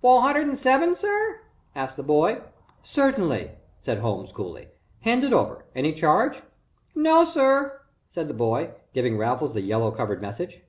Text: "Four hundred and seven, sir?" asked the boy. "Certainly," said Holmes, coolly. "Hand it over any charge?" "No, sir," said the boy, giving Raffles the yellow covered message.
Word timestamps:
"Four 0.00 0.22
hundred 0.22 0.48
and 0.48 0.58
seven, 0.58 0.96
sir?" 0.96 1.42
asked 1.76 1.96
the 1.96 2.02
boy. 2.02 2.40
"Certainly," 2.82 3.52
said 3.78 3.98
Holmes, 3.98 4.32
coolly. 4.32 4.66
"Hand 5.02 5.22
it 5.22 5.32
over 5.32 5.64
any 5.76 5.92
charge?" 5.92 6.42
"No, 6.92 7.24
sir," 7.24 7.80
said 8.08 8.26
the 8.26 8.34
boy, 8.34 8.70
giving 8.94 9.16
Raffles 9.16 9.54
the 9.54 9.60
yellow 9.60 9.92
covered 9.92 10.20
message. 10.20 10.62